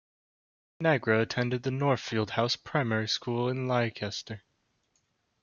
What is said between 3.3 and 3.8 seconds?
in